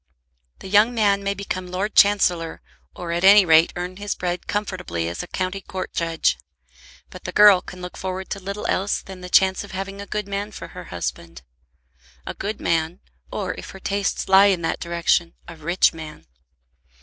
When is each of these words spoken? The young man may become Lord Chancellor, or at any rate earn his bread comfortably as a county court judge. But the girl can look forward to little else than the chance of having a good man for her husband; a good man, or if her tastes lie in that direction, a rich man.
The 0.61 0.67
young 0.67 0.95
man 0.95 1.21
may 1.21 1.35
become 1.35 1.67
Lord 1.69 1.93
Chancellor, 1.93 2.63
or 2.95 3.11
at 3.11 3.23
any 3.23 3.45
rate 3.45 3.71
earn 3.75 3.97
his 3.97 4.15
bread 4.15 4.47
comfortably 4.47 5.07
as 5.07 5.21
a 5.21 5.27
county 5.27 5.61
court 5.61 5.93
judge. 5.93 6.39
But 7.11 7.25
the 7.25 7.31
girl 7.31 7.61
can 7.61 7.83
look 7.83 7.95
forward 7.95 8.31
to 8.31 8.39
little 8.39 8.65
else 8.65 9.03
than 9.03 9.21
the 9.21 9.29
chance 9.29 9.63
of 9.63 9.73
having 9.73 10.01
a 10.01 10.07
good 10.07 10.27
man 10.27 10.51
for 10.53 10.69
her 10.69 10.85
husband; 10.85 11.43
a 12.25 12.33
good 12.33 12.59
man, 12.59 12.99
or 13.31 13.53
if 13.59 13.69
her 13.69 13.79
tastes 13.79 14.27
lie 14.27 14.47
in 14.47 14.63
that 14.63 14.79
direction, 14.79 15.35
a 15.47 15.55
rich 15.55 15.93
man. 15.93 16.25